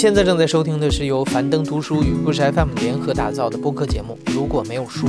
[0.00, 4.18] 现在正在收听的是由樊登读书与故事 FM 联合打造的播客节目。
[4.28, 5.06] 如果没有书，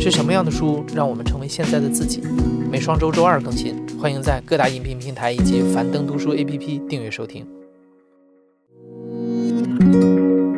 [0.00, 2.22] 是什么样的书让我们成为现在的自己？
[2.70, 7.46] 每双周周二更新，欢迎在各大音频平台以及樊登读书 APP 订阅收听。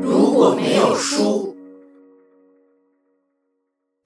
[0.01, 1.57] 如果没有书，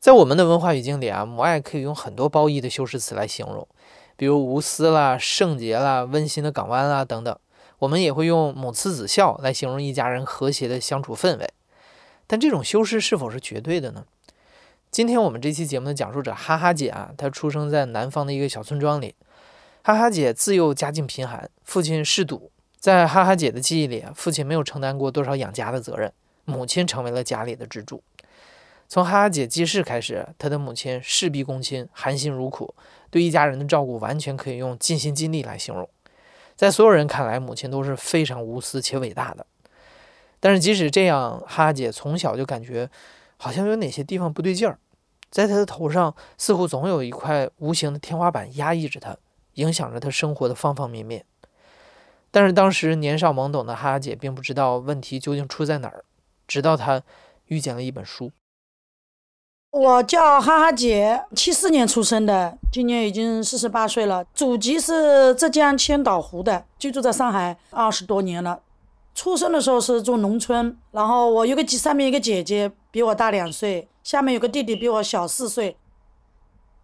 [0.00, 3.68] 在我们的文化语境里啊，母爱可以用很多褒义的修饰词来形容，
[4.16, 7.38] 比如无私啦、圣洁啦、温馨的港湾啦等等。
[7.78, 11.48] 我们也会用母慈子孝来形容一家人和谐的相处氛围，
[12.26, 14.04] 但这种修饰是否是绝对的呢？
[14.90, 19.14] 今天我们这期节目的讲述者哈哈姐啊，她出生在南方的一个小村庄里。
[19.82, 26.12] 哈哈姐自幼家境贫寒，父亲嗜赌，在哈哈姐的记忆里，父亲没有承担过多少养家的责任，
[26.44, 28.02] 母亲成为了家里的支柱。
[28.88, 32.74] 从哈哈姐记事开始，她的母亲事必躬亲，含辛茹苦，
[33.10, 35.88] 对一家人的照顾完全可以用尽心尽力来形容。
[36.58, 39.46] 在所有人看来，母亲都是非常无私且伟大的。
[40.40, 42.90] 但是即使这样，哈姐从小就感觉
[43.36, 44.76] 好像有哪些地方不对劲儿，
[45.30, 49.16] 在她的头上似乎总有一块无形的天花板压抑着她，
[49.54, 51.24] 影响着她生活的方方面面。
[52.32, 56.04] 但是当时年少懵懂的哈哈姐并不知道问题究竟出在哪儿，
[56.48, 57.00] 直到她
[57.46, 58.32] 遇见了一本书。
[59.70, 64.24] 我叫哈哈姐，七四年出生的，今年已经四十八岁了。
[64.32, 68.60] 祖籍是浙江千岛湖的，居住在上海二十多年了。
[69.14, 75.76] 出生的时候是住农村，然后我有个上面一个姐姐比我大两岁，下面有个弟弟比我小四岁。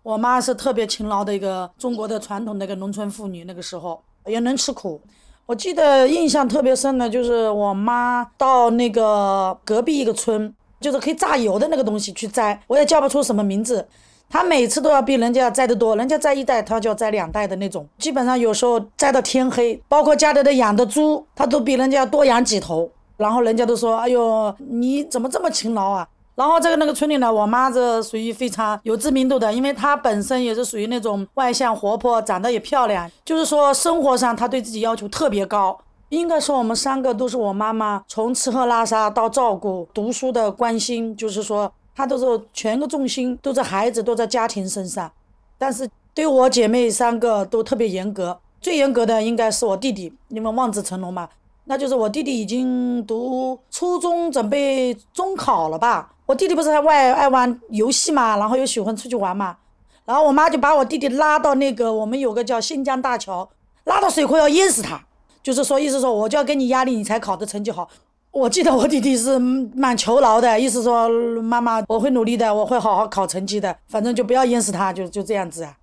[0.03, 5.01] 我妈是特别勤劳的一个中国的传统的一个农村妇女，那个时候也能吃苦。
[5.47, 10.55] 我记得印象特别深的就是我妈到那个隔壁一个村。
[10.85, 13.89] 就是可以榨油的那个东西去摘，我也叫不出什么名字。
[14.29, 17.87] 他每次都要比人家摘得多，人家摘一袋，他就要摘两袋的那种。
[17.97, 22.91] 基本上有时候摘到天黑，包括家里的养的猪，他都比人家多养几头。
[23.17, 26.07] 然后人家都说：“哎呦，你怎么这么勤劳啊？”
[26.37, 35.79] 然后在那个村里呢，我妈这属于非常有知名度的，因为她本身也是属于那种外向活泼，长得也漂亮，就是说生活上她对自己要求特别高。
[36.11, 45.11] 应该说，我们三个都是我妈妈从吃喝拉撒到照顾、读书的关心，就是说她都是全个重心都在孩子、都在家庭身上。
[45.59, 51.29] 但是对我姐妹三个都特别严格，最严格的应该是我弟弟，因为望子成龙嘛。
[51.65, 56.13] 那就是我弟弟已经读初中，准备中考了吧？
[56.27, 59.57] 我弟弟不是外爱玩游戏嘛，然后又喜欢出去玩嘛。
[60.05, 63.49] 然后我妈就把我弟弟拉到那个我们有个叫新疆大桥，
[63.85, 65.03] 拉到水库要淹死他。
[65.45, 67.87] 就是说，意思说，我就要给你压力，你才考的成绩好。
[68.31, 71.07] 我记得我弟弟是蛮求饶的，意思说，
[71.43, 75.77] 妈妈，我会努力的，我会好好考成绩的，反正就不要淹死他，就就这样子啊。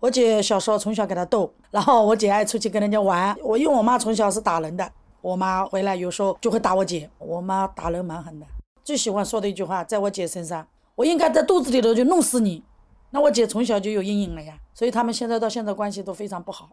[0.00, 3.36] 我姐小时候从小给他逗，然后我姐爱出去跟人家玩。
[3.42, 7.08] 我因为我妈从小是打人的，我妈回来有时候就会打我姐。
[7.18, 8.46] 我妈打人蛮狠的，
[8.82, 12.62] 最喜欢说的一句话，在我姐身上，我应该在肚子里头就弄死你。
[13.10, 16.70] 那我姐从小就有阴影了呀，所以他们现在到现在关系都非常不好。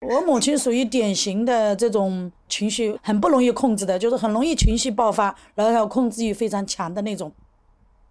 [0.00, 7.32] 我母亲属于典型的这种情绪很不容易控制的，就是很容易情绪爆发，然后控制欲非常强的那种。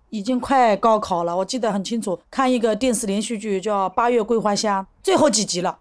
[0.10, 5.78] 已经快高考了，我记得很清楚，看一个电视连续剧叫《八月桂花香》，最后几集了。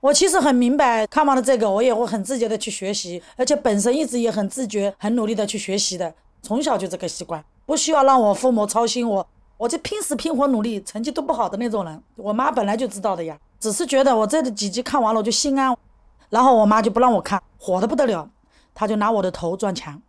[0.00, 9.26] 我其实很明白，看完了这个，我也会很自觉的去学习，而且本身一直也很自觉、很努力的去学习的，从小就这个习惯，不需要让我父母操心我。
[9.58, 12.02] 我就拼死拼活努力，成绩都不好的那种人。
[12.16, 15.72] 我妈本来就知道的呀，只是觉得我这几集看完了我就心安，
[16.30, 18.28] 然后我妈就不让我看，火的不得了，
[18.74, 20.02] 她就拿我的头撞墙，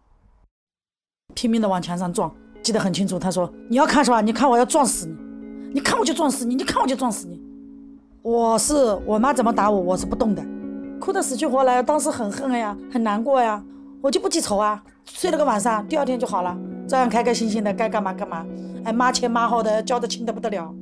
[1.36, 2.34] 拼命的往墙上撞，
[2.64, 3.20] 记得很清楚。
[3.20, 4.22] 她说：“你要看是吧？
[4.22, 5.16] 你看我要撞死你，
[5.76, 7.40] 你看我就撞死你，你看我就撞死你。”
[8.24, 8.74] 我是
[9.06, 10.44] 我妈怎么打我，我是不动的，
[11.00, 13.64] 哭得死去活来，当时很恨呀，很难过呀，
[14.02, 16.58] 我就不记仇啊，睡了个晚上，第二天就好了。
[16.88, 18.44] 照样开开心心的，该干嘛干嘛，
[18.84, 20.74] 哎，骂前骂后的，交的亲的不得了。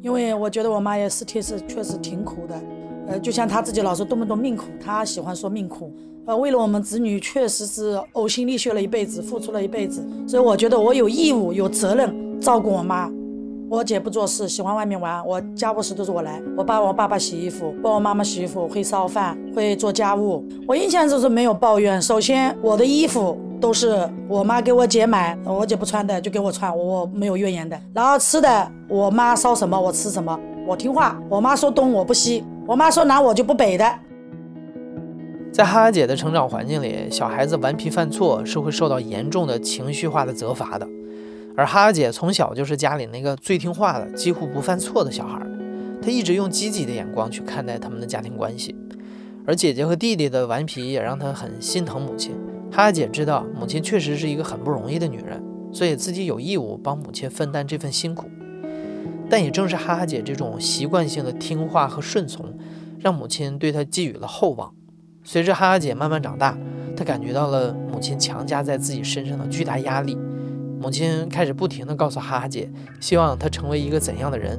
[0.00, 2.60] 因为我觉得我妈也是确实确实挺苦的，
[3.08, 5.92] 呃，就像她自己老说多么多命苦，她喜欢说命苦，
[6.26, 13.10] 呃，为了我们子女确实是呕心沥血了一辈子，付出了一辈子，所以我觉得我有义务有责任照顾我妈。
[13.70, 20.42] 我姐不做事，喜欢外面玩，我家务事都是我来，我帮我爸爸洗衣服，帮我妈妈洗衣服，会烧饭，会做家务。
[20.66, 22.00] 我印象就是没有抱怨。
[22.00, 27.78] 首先，我的衣服都是我妈给我姐买，我姐不穿的就给我穿，我没有怨言的。
[27.92, 31.20] 然后吃的，我妈烧什么我吃什么，我听话。
[31.28, 33.84] 我妈说东我不西，我妈说南我就不北的。
[35.52, 40.88] 在哈哈姐的成长环境里，小孩子顽皮犯错是会受到严重的情绪化的责罚的。
[41.58, 45.44] 而哈哈姐从小就是家里那个最听话的、几乎不犯错的小孩，
[46.00, 48.76] 她一直用积极的眼光去看待他们的家庭关系。
[49.44, 52.32] 而姐姐和弟弟的顽皮也让她很心疼母亲。
[52.70, 58.30] 哈哈姐知道母亲确实是一个很不容易的女人，所以自己有义务帮母亲分担这份辛苦。
[59.28, 62.56] 但也正是哈哈姐这种习惯性的听话和顺从，
[63.00, 64.72] 让母亲对她寄予了厚望。
[65.24, 66.56] 随着哈哈姐慢慢长大，
[66.96, 70.16] 她感觉到了母亲强加在自己身上的巨大压力。
[70.80, 72.70] 母亲开始不停地告诉哈哈姐，
[73.00, 74.58] 希望她成为一个怎样的人。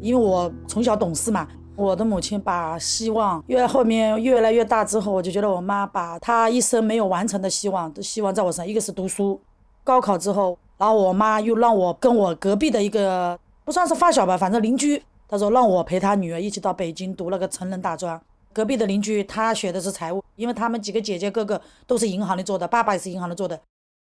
[0.00, 8.66] 因为我从小懂事嘛，我的母亲把希望越后面越来越大之后，我就觉得我妈把她一生没有完成的希望都希望在我身上。
[8.66, 9.40] 一个是读书，
[9.82, 18.20] 高考之后，然后我妈又让我跟我隔壁的一个不算是发小吧，反正邻居，她说让我陪她女儿一起到北京读了个成人大专。
[18.54, 23.60] 隔壁的邻居他学的是财务，因为他们几个姐姐哥哥都是银行里做的，爸爸也是银行里做的。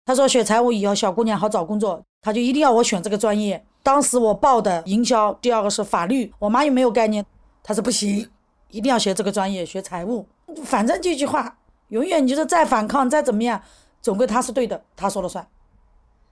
[0.04, 3.64] 他说学财务以后小姑娘好找工作，他就一定要我选这个专业。
[3.84, 7.24] 当时我报的营销，第二个是法律，我妈又没有概念，
[7.62, 8.28] 她说不行，
[8.72, 10.26] 一定要学这个专业，学财务。
[10.64, 11.58] 反正这句话，
[11.90, 13.62] 永远你就是再反抗再怎么样，
[14.02, 15.48] 总归他是对的，他说了算。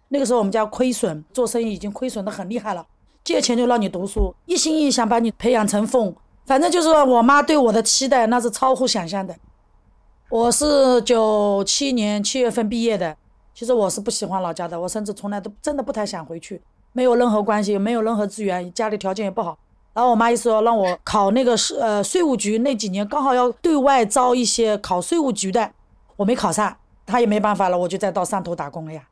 [0.10, 2.88] 那个时候我们家亏损，做生意已经亏损的很厉害了，
[3.24, 6.16] 借钱就让你读书，一心一意想把你培养成凤。
[6.50, 9.36] 反正就是我妈对我的期待，那是超乎想象的。
[10.30, 13.16] 我是九七年七月份毕业的，
[13.54, 16.60] 其实我是不喜欢老家的，我甚至从来都真的不太想回去。
[16.92, 19.60] 没有任何关系，没有任何资源，家里条件也不好。
[19.94, 25.72] 然后我妈一说让我考那个是呃税务局，那几年刚好要对外招一些考税务局的，
[26.16, 26.76] 我没考上，
[27.06, 29.04] 她也没办法了，我就再到汕头打工了呀。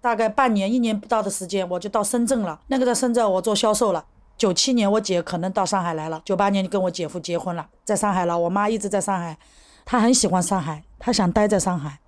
[0.00, 2.58] 大概半年一年不到的时间，我就到深圳了。
[2.66, 4.04] 那个在深圳我做销售了。
[4.36, 8.36] 九七年我姐可能到上海来了，九八年就跟我姐夫结婚了，在上海了。
[8.36, 9.38] 我妈一直在上海，
[9.84, 11.98] 她很喜欢上海，她想待在上海。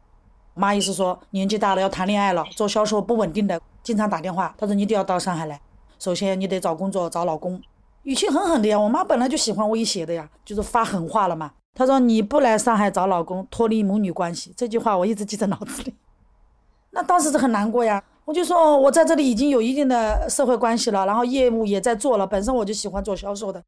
[0.54, 3.60] 妈意思说年纪大了要谈恋爱了，做销售不稳定的。
[3.82, 5.60] 经常打电话，她说你得要到上海来。
[5.98, 7.60] 首先你得找工作，找老公，
[8.02, 8.78] 语气狠狠的呀。
[8.78, 11.52] 我妈本来就喜欢威胁的呀，就是发狠话了嘛。
[11.74, 14.52] 她说你不来上海找老公，脱离母女关系。
[14.56, 15.94] 这句话我一直记在脑子里。
[16.90, 18.02] 那当时是很难过呀。
[18.24, 23.62] 我就说我在这里已经有一定的社会关系了，然后业务也在做了，本身我就喜欢做销售的。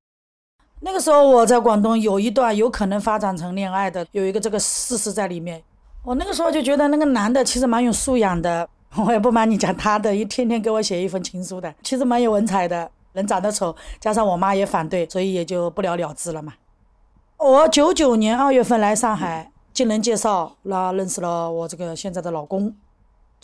[0.80, 5.62] 那个时候我在广东有一段有可能发展成恋爱的，有一个这个事实在里面。
[6.02, 8.68] 我那个时候就觉得那个男的其实蛮有素养的。
[9.04, 12.90] 我也不瞒你讲，他的一天天给我写一封情书的，其实蛮有文采的。
[13.12, 16.54] 人长得丑，加上我妈也反对，所以也就不了了之了嘛。
[17.38, 22.74] 我九九年二月份来上海，经人介绍，那认识了我这个现在的老公。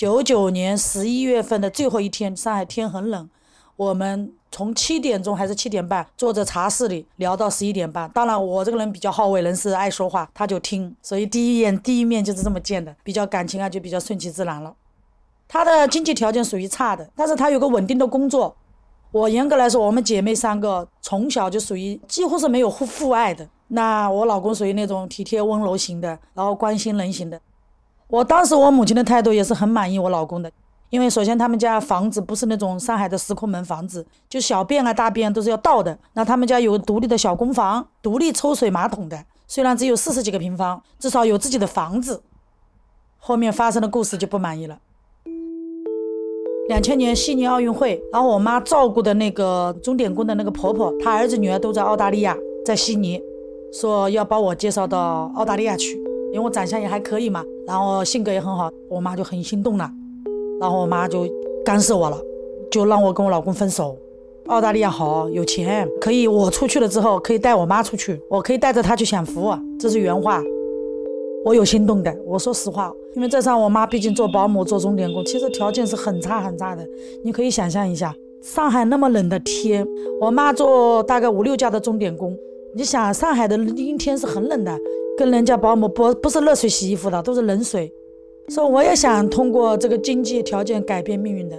[0.02, 3.30] 九九年十一月份的最后一天，上海天很冷，
[3.76, 8.10] 我们从七点钟还是七点半坐在茶室里聊到十一点半。
[8.10, 14.74] 当然，我这个人比较好为人师，爱说话，他就听，所以第一眼第一面就是这么见的，比较感情啊，就比较顺其自然了。
[15.46, 18.56] 他的经济条件属于差的，但是他有个稳定的工作。
[19.12, 23.48] 我严格来说，我们姐妹三个从小就属于几乎是没有父父爱的。
[23.68, 27.40] 那我老公属于那种体贴温柔型的，然后关心人型的。
[28.12, 30.52] 我当时我母亲的态度也是很满意我老公的，
[30.90, 35.98] 因为首先他们家房子不是那种上海的石库门房子，就小便啊大便都是要倒的。
[36.12, 42.22] 那他们家有独立的小公房，独立抽水马桶的，虽然只有四十几个平方，至少有自己的房子。
[43.16, 44.78] 后面发生的故事就不满意了。
[46.68, 53.22] 两千年悉尼奥运会，然后我妈照顾的那个钟点工的那个婆婆，她儿子女儿都在澳大利亚，在悉尼，
[53.72, 56.01] 说要把我介绍到澳大利亚去，
[56.32, 59.90] 因为我长相也还可以嘛，然后性格也很好，我妈就很心动了，
[60.60, 61.28] 然后我妈就
[61.64, 62.18] 干涉我了，
[62.70, 63.96] 就让我跟我老公分手。
[64.46, 70.42] 澳大利亚好，有钱，可以我出去了之后可以带我妈出去，我可以带着她去享福，这是原话。
[71.44, 76.86] 我有心动的，我说实话，因为在上我妈毕竟做保姆做钟点工，其实条件是很差很差的。
[77.24, 79.86] 你可以想象一下，上海那么冷的天，
[80.20, 82.36] 我妈做大概五六家的钟点工，
[82.74, 84.76] 你想上海的阴天是很冷的，
[85.18, 87.92] 跟人家保姆不不是热水洗衣服的，都是冷水。
[88.48, 91.56] 说我也想通过这个经济条件改变命运的。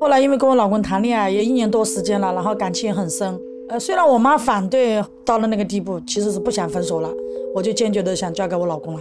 [0.00, 3.38] 后来因为跟我老公谈恋爱也一年多时间了，然后感情也很深。
[3.68, 7.12] 呃，虽然我妈反对到了那个地步，其实是不想分手了。
[7.54, 9.00] 我就坚决的想嫁给我老公了，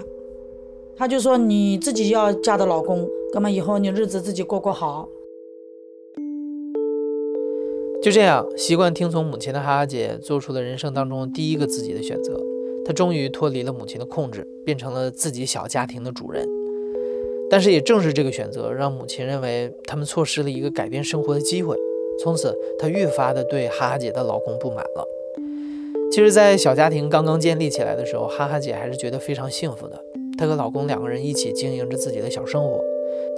[0.95, 5.07] 他就说你自己要嫁的老公，哥们以后你日子自己过过好。
[8.03, 12.39] 就这样，习惯听从母亲的哈哈姐做出了人生当中第一个自己的选择，
[12.91, 16.45] 她终于脱离了母亲的控制，变成了自己小家庭的主人。
[17.49, 21.73] 但是也正是这个选择，让母亲认为他们错失了一个改变生活的机会，
[22.21, 25.07] 从此她越发的对哈哈姐的老公不满了。
[26.11, 29.97] 其实，在小家庭刚刚建立起来的时候，哈哈姐还是觉得非常幸福的。
[30.37, 32.81] 她和老公两个人一起经营着自己的小生活，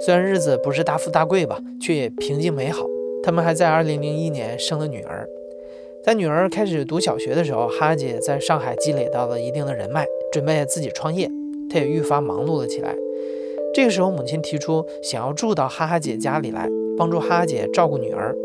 [0.04, 2.84] 虽然日子不是大富大贵吧，却也平静美好。
[3.22, 5.24] 他们还在2001年生了女儿。
[6.04, 11.30] 在女儿开始读小学的时候，哈哈姐在上海积累到了一定的人脉，准备自己创业，
[11.70, 12.94] 她也愈发忙碌了起来。
[13.74, 16.68] 这个时候，母亲提出想要住到哈哈姐家里来，
[16.98, 18.36] 帮助哈哈姐照顾女儿。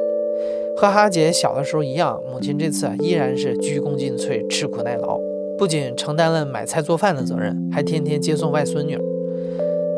[0.78, 5.20] 和哈哈姐小的时候一样，母亲这次依然是鞠躬尽瘁，吃苦耐劳，
[5.58, 8.98] 不仅承担了买菜做饭的责任，还天天接送外孙女。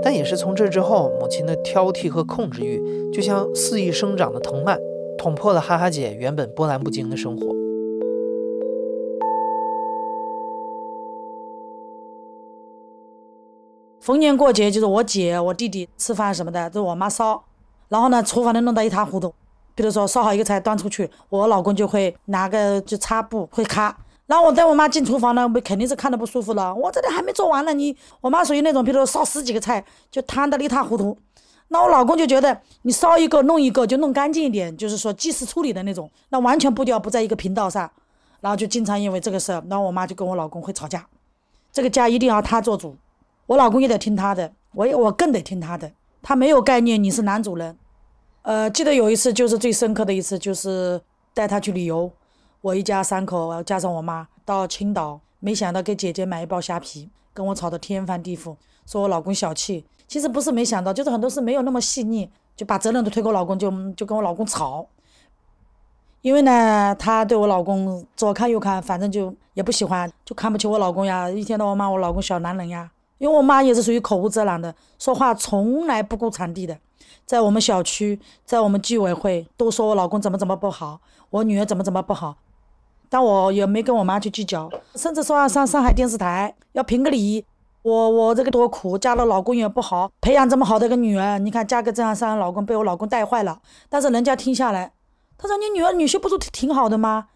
[0.03, 2.81] 但也是从这之后，母亲的挑剔和控制欲
[3.13, 4.79] 就像肆意生长的藤蔓，
[5.21, 7.45] 捅破了哈哈姐原本波澜不惊的生活。
[13.99, 17.43] 逢年过节，就是我姐、我弟弟吃饭什么的，都是我妈烧。
[17.87, 19.31] 然后呢，厨房里弄得一塌糊涂。
[19.75, 23.95] 比如说烧好一个菜端出去，我老公就会拿个就擦布会擦。
[24.25, 26.73] 然后我带我妈进厨房呢，我肯定是看着不舒服了。
[26.73, 31.15] 我这里还没做完呢，你我妈属于那种，比如说烧十几个菜就摊得一塌糊涂。
[31.73, 37.89] 那我老公就觉得你烧一个弄一个就弄干净一点，就是说及时处理的那种，那完全步调不在一个频道上。
[38.41, 41.07] 然后就经常因为这个事儿，然后我妈就跟我老公会吵架。
[41.71, 42.97] 这个家一定要他做主。
[43.45, 45.89] 我老公也得听他的，我也我更得听他的。
[46.21, 47.77] 他没有概念，你是男主人。
[48.41, 50.99] 呃，记得有一次就是最深刻的一次，就是
[51.33, 52.11] 带他去旅游，
[52.59, 59.85] 我一家三口加上我妈到青岛，没想到给姐姐买一包虾皮，跟我吵得天翻地覆，说我老公小气。
[60.11, 64.85] 其实不是没想到，就是很多事没有那么细腻，就把责任都推给我老公，就就跟我老公吵。
[66.19, 72.91] 因为呢，他对我老公左看右看，反正就也不喜欢，就看不起我老公呀，一天到晚骂我老公小男人呀。
[73.19, 76.77] 因为我妈也是属于口无遮拦的，说话从来不顾场地的，
[77.25, 80.99] 在我们小区，在我们居委会都说我老公怎么怎么不好，
[81.29, 82.35] 我女儿怎么怎么不好，
[83.07, 87.45] 但我也没跟我妈去计较，甚至说要上上海电视台要评个理，
[87.83, 93.59] 我我这个多苦，嫁了老公也不好，培养这么好的一个女儿，你看嫁个这样三老公，被我老公带坏了，
[93.89, 94.93] 但是人家听下来，
[95.37, 97.27] 他说你女儿女婿不是挺好的吗？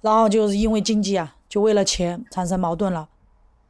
[0.00, 3.08] 然后就是因为经济啊，就为了钱产生矛盾了。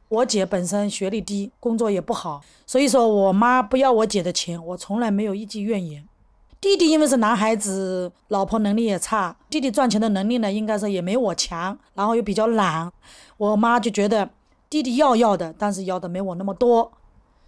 [0.09, 6.07] 我姐本身学历低，工作也不好，所以说我妈不要我姐的钱，我从来没有一句怨言。
[6.61, 12.91] 弟弟因为是男孩子，老婆能力也差，弟弟赚钱的能力呢，应该说也没我强，然后又比较懒，
[13.37, 14.29] 我妈就觉得
[14.69, 16.91] 弟弟要要的，但是要的没我那么多。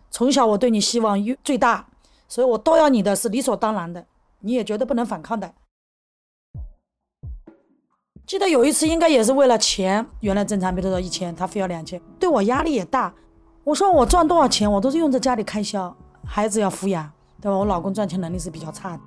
[0.09, 1.87] 从小我对你希望最大，
[2.27, 4.05] 所以我都要你的是理所当然的，
[4.39, 5.53] 你也绝对不能反抗的。
[8.25, 10.05] 记得有一次，应该也是为了钱。
[10.21, 13.13] 原来正常，比如说一千，他非要两千，对我压力也大。
[13.63, 15.95] 我说我赚多少钱，我都是用在家里开销，
[16.25, 17.11] 孩子要抚养，
[17.41, 17.57] 对吧？
[17.57, 19.03] 我老公赚钱能力是比较差的，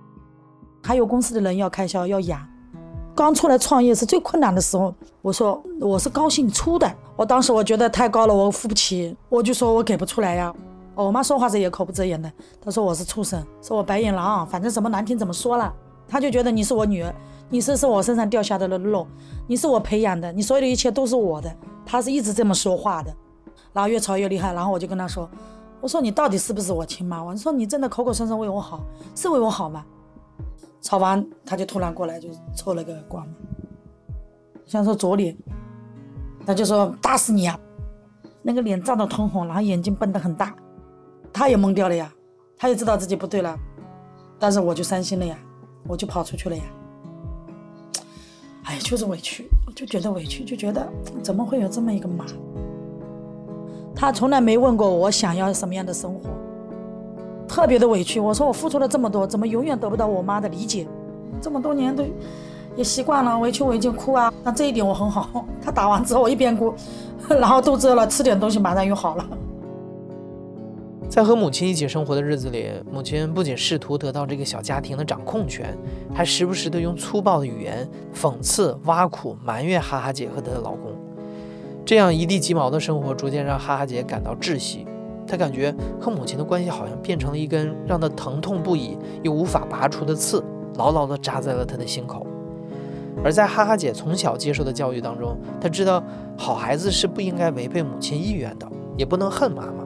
[0.82, 2.51] 还有公司的人要开销要养。
[3.14, 6.90] 刚出来创业是最困难的时候，我说我是高兴出的。
[7.14, 10.52] 我当时我觉得太高了，我付不起，我就说我给不出来呀。
[10.94, 15.72] 我妈说话时也口不择言的，她说我是畜生，说我白眼狼，反正什么难听怎么说了。
[16.08, 17.14] 她就觉得你是我女儿。
[17.50, 19.06] 你是是我身上掉下的肉，
[19.46, 21.54] 你是我培养的，你所有的一切都是我的。
[21.84, 23.14] 她是一直这么说话的，
[23.74, 24.54] 然后越吵越厉害。
[24.54, 25.28] 然后我就跟她说
[25.78, 27.22] ：“我说你到底是不是我亲妈？
[27.22, 28.80] 我说你真的口口声声为我好，
[29.14, 29.84] 是为我好吗？”
[30.82, 33.26] 吵完他就突然过来就抽了个光，
[34.66, 35.34] 想说左脸，
[36.44, 37.58] 他就说打死你啊！
[38.42, 40.54] 那个脸涨得通红，然后眼睛瞪得很大，
[41.32, 42.12] 他也懵掉了呀，
[42.58, 43.56] 他也知道自己不对了，
[44.40, 45.38] 但是我就伤心了呀，
[45.86, 46.64] 我就跑出去了呀。
[48.64, 50.86] 哎，就是委屈，就觉得委屈，就觉得
[51.22, 52.26] 怎么会有这么一个妈？
[53.94, 56.30] 他从来没问过我想要什么样的生活，
[57.52, 58.18] 特别的委屈。
[58.18, 60.86] 我说我付出了这么多，怎么永远得不到我妈的理解？
[61.38, 62.02] 这么多年都
[62.74, 64.32] 也习惯了，委屈我已经哭啊。
[64.42, 65.44] 那这一点我很好。
[65.62, 66.72] 他打完之后，我一边哭，
[67.28, 69.28] 然后肚子饿了，吃点东西，马上又好了。
[71.10, 75.76] 在和母亲一起生活的日子里，母亲不仅试图得到这个小家庭的掌控权，
[76.14, 80.92] 还时不时的用粗暴的语言讽刺、挖苦、埋怨哈哈姐和她的老公。
[81.84, 84.86] 这样一地鸡毛的生活，逐渐让哈哈姐感到窒息。
[85.26, 90.42] 她感觉和母亲的关系好像变成了一根让她疼痛不已又无法拔出的刺，
[90.76, 92.26] 牢牢地扎在了她的心口。
[93.24, 96.02] 而在哈哈姐从小接受的教育当中，她知道
[96.36, 99.84] 好孩子是不应该违背母亲意愿的，也不能恨妈妈。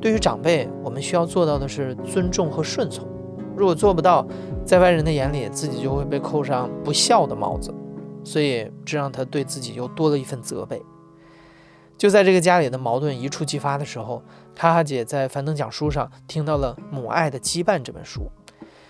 [0.00, 3.06] 对于长辈，我们需要做到的是尊重和顺从。
[3.56, 4.26] 如果做不到，
[4.64, 7.74] 在外人的眼里，自己就会被扣上不孝的帽子。
[8.24, 10.80] 所以，这让他对自己又多了一份责备。
[12.00, 14.22] 就在这个家里的矛盾一触即发的时候，
[14.56, 18.32] 哈哈姐在樊登讲书上听到了《母爱的羁绊》这本书。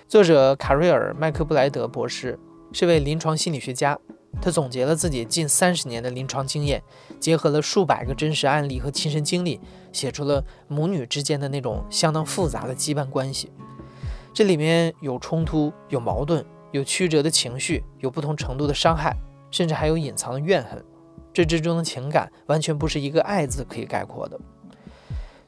[0.06, 2.38] 作者卡瑞尔·麦克布莱德博士
[2.72, 3.98] 是位临床心理学家。
[4.40, 6.80] 他总结了自己近三十年的临床经验，
[7.18, 9.58] 结合了数百个真实案例和亲身经历，
[9.90, 13.50] 写出了母女之间的那种相当复杂的羁绊关系。
[14.32, 19.16] 这里面有冲突，有矛盾，有曲折的情绪，有不同程度的伤害，
[19.50, 20.80] 甚至还有隐藏的怨恨。
[21.32, 24.38] 这之中的情感完全不是一个“爱”字可以概括的。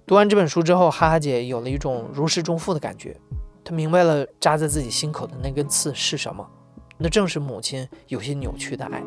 [0.06, 3.16] 读完这本书之后，哈哈姐有了一种如释重负的感觉。
[3.64, 6.46] 她明白了扎在自己心口的那根刺是什么，
[6.98, 9.02] 那正是母亲有些扭曲的爱。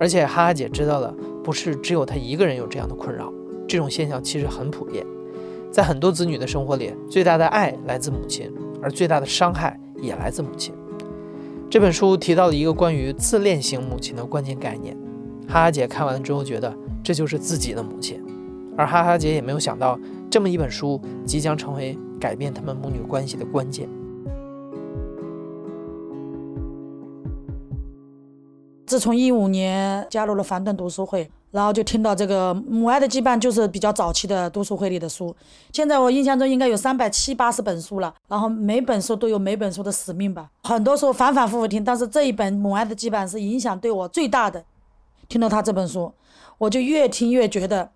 [0.00, 3.32] 而且哈哈姐知道了，不是只有她一个人有这样的困扰，
[3.68, 5.06] 这种现象其实很普遍。
[5.70, 10.74] 在很多子女的生活里，最大的爱来自母亲，而最大的伤害也来自母亲。
[11.70, 14.96] 这本书提到了一个关于自恋型母亲的关键概念。
[15.48, 18.22] 哈哈姐看完之后，觉得这就是自己的母亲，
[18.76, 19.98] 而哈哈姐也没有想到，
[20.30, 23.88] 这么一本书即将成为改变他们母女关系的关键。
[28.86, 35.34] 自从一五年加入了樊登读书会，然后就听到这个母爱的羁绊，就是比较早期的读书会里的书。
[35.72, 40.50] 现在我印象中应该有三百七八十本书了，然后每本书都有每本书的使命吧。
[40.64, 44.62] 很多书反反复复听，但是这一本母爱的羁绊是影响对我最大的。
[45.32, 46.12] 听到他这本书，
[46.58, 47.90] 我就越听越觉得，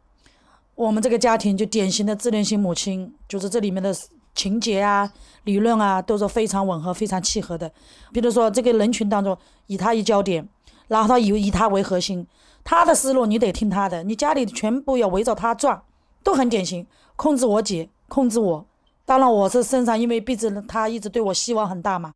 [0.75, 3.95] 我们这个家庭就典型的自恋型母亲，就是这里面的
[4.35, 5.12] 情节啊、
[5.45, 7.71] 理论啊，都是非常吻合、非常契合的。
[8.11, 10.49] 比如说，这个人群当中以他为焦点，
[10.88, 12.26] 然后他以以他为核心，
[12.64, 15.83] 他的思路你得听他的，你家里全部要围着他转，
[16.23, 16.87] 都很典型。
[17.16, 18.66] 控制我姐，控制我。
[19.05, 22.12] 当然，我是身上，因为毕竟他一直对我希望很大嘛。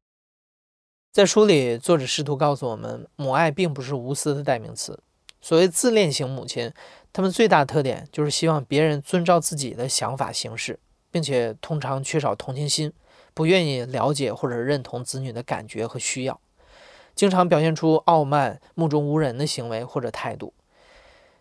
[1.12, 4.99] 在书里，作者试图告诉我们，母爱并不是无私的代名词。
[5.40, 6.73] 所谓自恋型母亲，
[7.12, 10.78] 他们最大的特点就是希望别人遵照自己的想法行事，
[11.11, 12.92] 并且通常缺少同情心，
[13.32, 16.38] 不愿意了解或者认同子女的感觉和需要，
[17.14, 20.52] 经常表现出傲慢、目中无人的行为或者态度。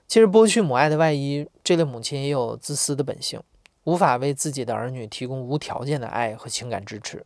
[0.08, 3.40] 其实，剥去母爱的外衣，这类母亲也有自私的本性，
[3.84, 7.24] 无法为自己的儿女提供无条件的爱和情感支持。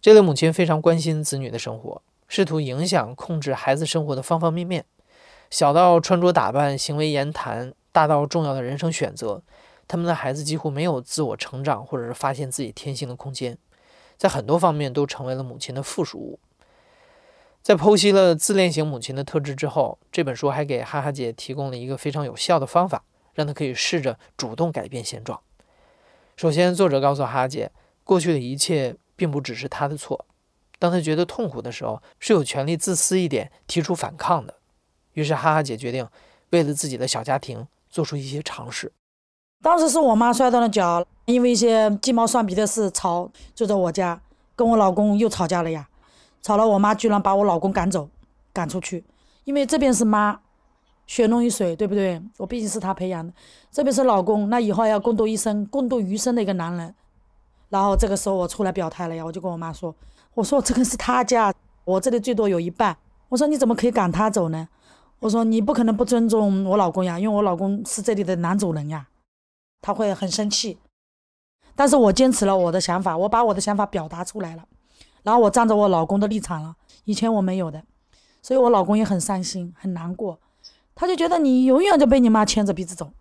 [0.00, 4.86] 这类母亲非常关心子女的生活，试图影响、控制孩子生活的方方面面。
[5.52, 9.42] 小到穿着打扮、行为言谈，大到重要的人生选择，
[9.86, 13.58] 他们的孩子几乎没有自我成长或者是发现自己天性的空间，
[14.16, 16.40] 在很多方面都成为了母亲的附属物。
[17.60, 25.38] 在剖析了自恋型母亲的特质之后，这本书还给哈哈姐提供了一个非常有效的方法，让她可以试着主动改变现状。
[26.34, 27.70] 首先，作者告诉哈哈姐，
[28.04, 30.24] 过去的一切并不只是她的错。
[30.78, 34.54] 当她觉得痛苦的时候，是有权利自私一点，提出反抗的。
[35.14, 36.06] 于是哈哈姐决定，
[36.50, 38.92] 为了自己的小家庭做出一些尝试。
[39.62, 44.20] 当时是我妈摔断了脚，因为一些鸡毛蒜皮的事吵，就在我家
[44.56, 45.88] 跟我老公又吵架了呀。
[46.42, 48.08] 吵了，我妈居然把我老公赶走，
[48.52, 49.04] 赶出去。
[49.44, 50.40] 因为这边是妈，
[51.06, 52.20] 血浓于水，对不对？
[52.38, 53.32] 我毕竟是她培养的。
[53.70, 56.92] 这边是老公，那以后要共度一生、共度余生的一个男人。
[57.68, 59.94] 然后这个时候我出来表态了呀，我就跟我妈说
[60.34, 62.96] ：“我说这个是他家，我这里最多有一半。
[63.28, 64.68] 我说你怎么可以赶他走呢？”
[65.22, 69.06] 我说你不可能不尊重我老公呀，因为我老公是这里的男主人呀，
[69.80, 70.78] 他会很生气。
[71.76, 74.66] 但是我坚持了我的想法，我把我的想法表达出来了，
[75.22, 77.84] 然后我站着我老公的立场了，以前我没有的，
[78.42, 80.40] 所以我老公也很伤心很难过，
[80.96, 83.12] 他就觉得你永远就被你妈牵着鼻子走。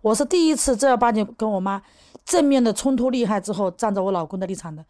[0.00, 1.82] 我是第一次正儿八经跟我妈
[2.24, 4.86] 正面的冲突厉害之后，站着我老公的立场的。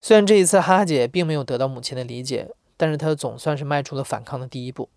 [0.00, 4.88] 虽然这一次哈哈姐并没有得到母亲的理解，但是她总算是迈出了反抗的第一步。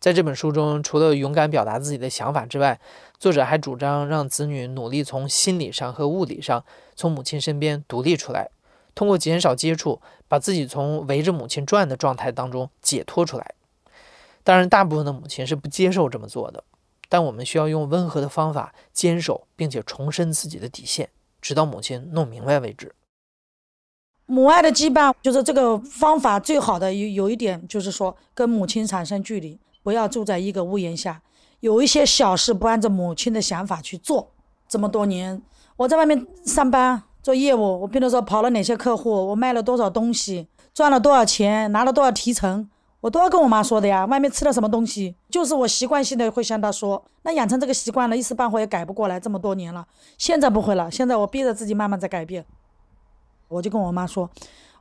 [0.00, 2.80] 在这本书中，除了勇敢表达自己的想法之外，
[3.18, 6.64] 作者还主张让子女努力从心理上和物理上
[6.96, 8.48] 从母亲身边独立出来，
[8.94, 13.54] 通过减少接触，把自己从围着母亲转的状态当中解脱出来。
[14.42, 16.64] 当然，大部分的母亲是不接受这么做的，
[17.10, 21.10] 但我们需要用温和的方法坚守，并且重申自己的底线，
[21.42, 22.94] 直到母亲弄明白为止。
[24.24, 29.58] 母爱的羁绊就是这个方法最好的有有一点就是说跟母亲产生距离。
[29.82, 31.22] 不要住在一个屋檐下，
[31.60, 34.30] 有一些小事不按照母亲的想法去做。
[34.68, 35.42] 这么多年，
[35.76, 42.68] 我在外面上班做业务，我比如说跑了哪些客户，我卖了多少东西，赚了多少钱，拿了多少提成，
[43.00, 44.06] 我都要跟我妈说的呀。
[44.06, 47.04] 外面吃了什么东西，就是我习惯性的会向她说。
[47.22, 49.18] 那养成这个习惯了，一时半会也改不过来。
[49.18, 52.44] 这么多年了，现在不会了，现在我逼着自己慢慢在改变。
[53.48, 54.30] 我就跟我妈说。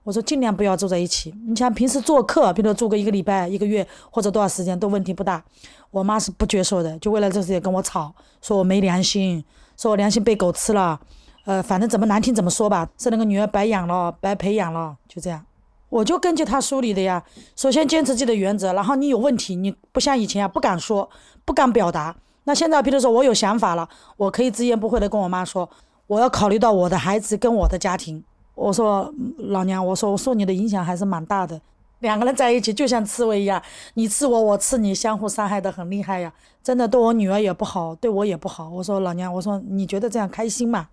[0.04, 1.34] 我说尽量不要住在一起。
[1.48, 5.44] 你像平时做客，比如住个一个礼拜、一个月或者多少时间都问题不大。
[5.92, 9.44] 我妈是不接受的，就为了这事也跟我吵，说我没良心，
[9.78, 11.00] 说我良心被狗吃了。
[11.46, 15.44] 呃，反正怎么难听怎么说吧，是那个女儿白养了，白培养了，就这样。
[15.90, 17.24] 我就根据他梳理的呀，
[17.56, 21.10] 首先坚持自己的原则，然后你有问题，你不像以前啊，不敢说，
[21.44, 22.16] 不敢表达。
[22.44, 25.68] 那现在，比如说我有想法了，我可以直言不讳的跟我妈说，
[26.06, 28.24] 我要考虑到我的孩子跟我的家庭。
[28.60, 31.60] 我说老娘，我说我受你的影响还是蛮大的。
[32.00, 33.62] 两个人在一起就像刺猬一样，
[33.94, 36.34] 你刺我，我刺你，相互伤害的很厉害呀。
[36.62, 38.70] 真的对我女儿也不好，对我也不好。
[38.70, 40.90] 我说老娘，我说你觉得这样开心吗？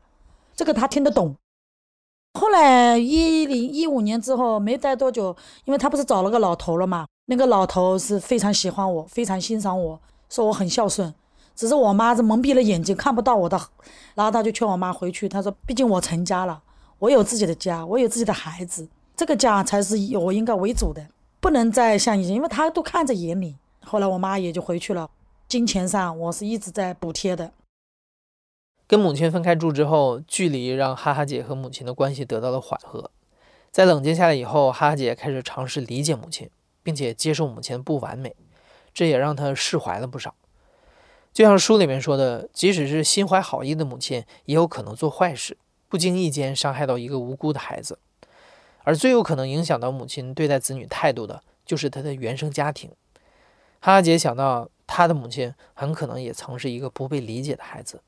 [0.55, 1.35] 这个他听得懂。
[2.39, 11.13] 后来一零一五年之后没待多久，因为他不是找了个老头了嘛，那个老头是非常喜欢我，非常欣赏我，说我很孝顺。
[11.55, 13.59] 只是我妈是蒙蔽了眼睛，看不到我的。
[14.15, 16.63] 然后他就劝我妈回去，他说毕竟我成家了，
[16.99, 18.89] 我有自己的家，我有自己的孩子。
[19.15, 21.09] 这个家才是以我应该为主的，
[21.41, 23.57] 不能再像以前，因为他都看在眼里。
[23.85, 25.11] 后来我妈也就回去了，
[25.49, 27.53] 金钱上我是一直在补贴的。
[28.87, 33.11] 跟母亲分开住之后，距离让哈哈姐和母亲的关系得到了缓和。
[33.71, 36.49] 在冷静下来以后，哈哈姐开始尝试理解母亲，
[36.83, 38.35] 并且接受母亲的不完美，
[38.95, 40.35] 这也让她释怀了不少。
[41.33, 45.57] 就像书里面说的，即使是心怀好意的母亲，也有可能做坏事，
[45.97, 47.99] 不经意间伤害到一个无辜的孩子。
[48.85, 52.91] 而最有可能影响到母亲对待子女态度的，就是她的原生家庭。
[53.81, 58.03] 哈哈姐想到，她的母亲很可能也曾是一个不被理解的孩子。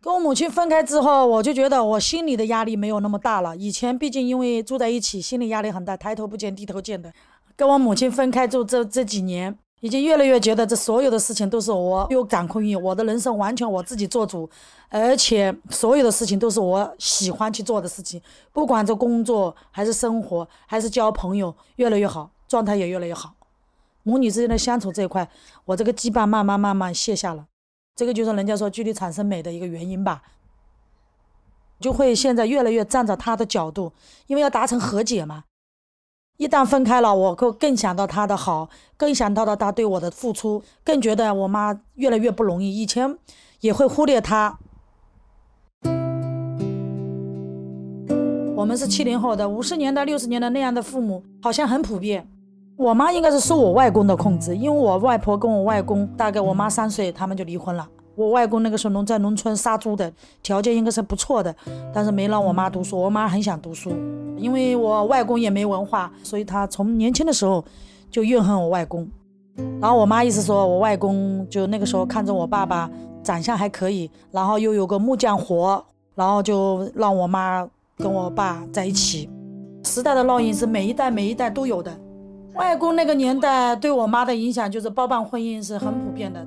[0.00, 3.56] 跟我母亲分开之后，我就觉得我心里的压力没有那么大了。
[3.56, 7.12] 以前毕竟因为住在一起，心理压力很大，抬头不见低头见的。
[7.54, 9.56] 跟我母亲分开住这这几年。
[9.86, 14.50] 已经越来越觉得这所有的事情都是我有掌控欲，我的人生完全我自己做主，
[14.88, 18.20] 而且所有的事情都是我喜欢去做的事情，
[18.52, 23.32] 不管这工作还是生活还是交朋友，越来越好，状态也越来越好。
[24.02, 25.30] 母女之间的相处这一块，
[25.66, 27.46] 我这个羁绊慢慢慢慢卸下了，
[27.94, 30.20] 这个就是人家说距离产生美的一个原因吧。
[31.78, 33.92] 就会现在越来越站在他的角度，
[34.26, 35.44] 因为要达成和解嘛。
[36.36, 42.80] 一旦分开了，我更更想到他的好，更想到了他对我的付出，更觉得我妈越来越不容易。
[42.80, 43.16] 以前
[43.60, 44.58] 也会忽略他。
[48.54, 52.28] 我们是七零后的，五十年代、六十年代那样的父母好像很普遍。
[52.76, 57.88] 我妈应该是受我外公的控制，因为我外婆跟我外公大概我妈三岁，他们就离婚了。
[58.16, 61.54] 我外公那个时候农在农村杀猪的，条件应该是不错的，
[61.94, 63.00] 但是没让我妈读书。
[63.00, 63.90] 我妈很想读书，
[64.36, 67.64] 因为我外公也没文化，所以他从年轻的时候
[68.10, 69.06] 就怨恨我外公。
[69.80, 72.90] 然后我妈意思说我外公就那个时候看着我爸爸
[73.22, 75.82] 长相还可以，然后又有个木匠活，
[76.14, 79.30] 然后就让我妈跟我爸在一起。
[79.84, 81.96] 时代的烙印是每一代每一代都有的。
[82.54, 86.44] 外公那个年代对我妈的影响就是包办婚姻是很普遍的。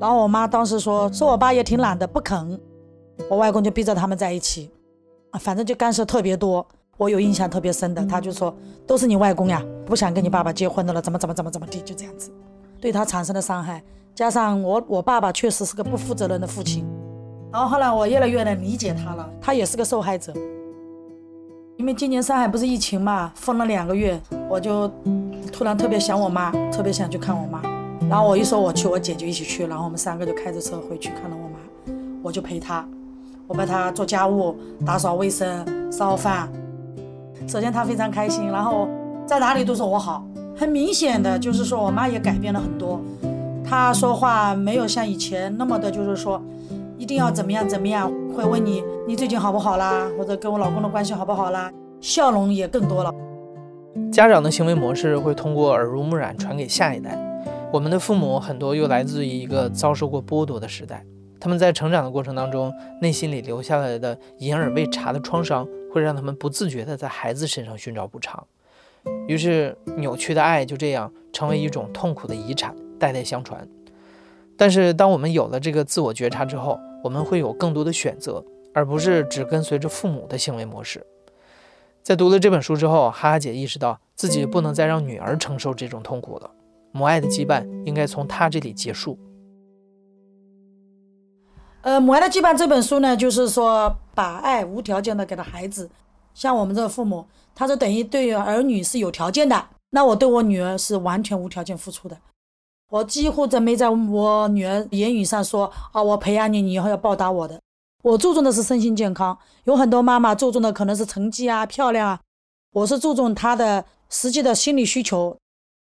[0.00, 2.58] 然后我妈当时说，说我爸也挺懒的，不肯。
[3.28, 4.70] 我外公就逼着他们在一起，
[5.30, 6.66] 啊反正就干涉特别多。
[6.96, 8.54] 我有印象特别深的，他就说
[8.86, 12.30] 都是你外公呀，不想跟你爸爸结婚的了，怎么怎么怎么怎么地，就这样子，
[12.80, 13.82] 对他产生了伤害。
[14.14, 16.86] 加上我我爸爸确实是个不负责任的父亲。
[17.52, 20.32] 然后后来我越来越能理解他了，他也是个受害者。
[21.76, 24.90] 因为今年上海不是疫情嘛，封了两个月，我就
[25.52, 27.62] 突然特别想我妈，特别想去看我妈。
[28.10, 31.94] 然后我一说我去，我姐就一起去，然后我们三个就开着车回去看了我妈，
[32.24, 32.84] 我就陪她，
[33.46, 36.50] 我帮她做家务、打扫卫生、烧饭。
[37.46, 38.88] 首先她非常开心，然后
[39.24, 43.00] 在哪里都说我好，很明显的就是说我妈也改变了很多，
[43.64, 46.42] 她说话没有像以前那么的，就是说
[46.98, 51.70] 一定要怎么样怎么样，会问你你最近好不好啦，或者跟我老公的关系好不好啦，
[52.00, 53.14] 笑容也更多了。
[54.10, 57.29] 家长的行为模式会通过耳濡目染传给下一代。
[57.72, 61.06] 我们的父母很多又来自于一个遭受过剥夺的时代，
[61.38, 68.44] 他们在成长的过程当中，内心里留下来的隐而未察的创伤，会让他们不自觉地在孩子身上寻找补偿，
[69.28, 73.68] 于是扭曲的爱就这样成为一种痛苦的遗产，代代相传。
[74.56, 81.06] 但是当我们有了这个自我觉察之后，我们会有更多的选择，而不是只跟随着父母的行为模式。
[82.02, 86.50] 在读了这本书之后，哈哈姐意识到自己不能再让女儿承受这种痛苦了。
[86.92, 89.18] 母爱的羁绊应该从他这里结束。
[91.82, 95.88] 呃，《母爱的羁绊》这本书呢，就是说把爱无条件的给了孩子。
[96.34, 97.24] 像我们这个父母，
[97.54, 99.68] 他是等于对儿女是有条件的。
[99.90, 102.16] 那我对我女儿是完全无条件付出的。
[102.90, 107.60] 我几乎真没在我女儿言语上说啊，我培养你，你以后要报答我的。
[108.02, 109.36] 我注重的是身心健康。
[109.64, 112.20] 有很多妈妈注重的可能是成绩啊、漂亮啊，
[112.72, 115.36] 我是注重她的实际的心理需求。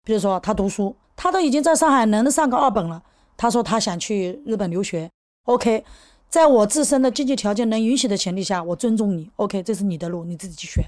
[0.03, 3.03] 比如说，他读书，他都已经在上海能上个二本了。
[3.37, 5.09] 他说他想去日本留学。
[5.45, 5.83] OK，
[6.29, 9.29] 在我自身的经济条件能允许的前提下，我尊重你。
[9.35, 10.83] OK，这是你的路，你自己去选。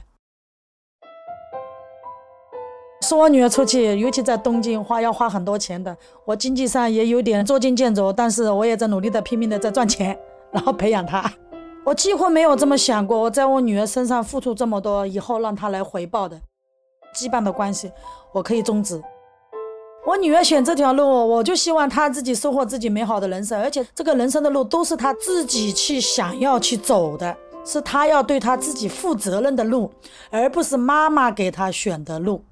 [3.02, 5.96] 送我女儿出去，尤其在东京，花要花很多钱的。
[6.26, 10.18] 我经济上也有点捉襟见肘，但是我也在努力的、拼命的在赚钱，
[10.52, 11.32] 然后培养她。
[11.86, 16.40] 我几乎没有这么想过，我在我女儿身上付出这么多，以后让她来回报的。
[17.14, 17.92] 羁绊的关系，
[18.32, 19.02] 我可以终止。
[20.06, 29.90] 我女儿选这条路，我就希望她自己收获自己美好的人生，而且这个人生的路都是她自己去想要去走的，是她要对她自己负责任的路，
[30.30, 32.44] 而不是妈妈给她选的路。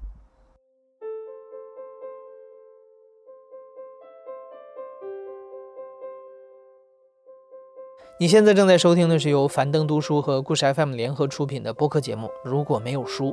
[8.22, 13.30] 你现在正在收听的是由樊登读书和故事 FM 联合出品的播客节目《如果没有书》，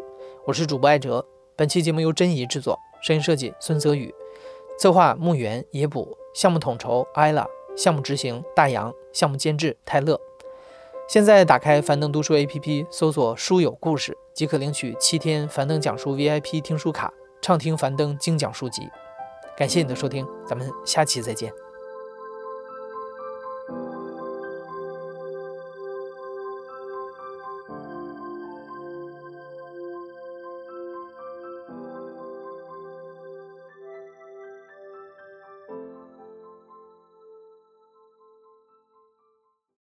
[0.47, 1.23] 我是主播艾哲。
[1.55, 2.75] 本期节目由珍怡制作。
[2.99, 4.11] 声音设计孙泽宇，
[4.79, 7.45] 策划木源野捕，项目统筹艾拉，
[7.77, 10.19] 项目执行大洋，项目监制泰勒。
[11.07, 18.89] 现在打开樊登读书 APP，搜索“书有故事”，即可领取七天樊登讲书 VIP 听书卡，畅听樊登精讲书籍。
[19.55, 21.53] 感谢你的收听，咱们下期再见。